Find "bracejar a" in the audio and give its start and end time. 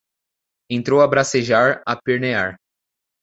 1.07-1.95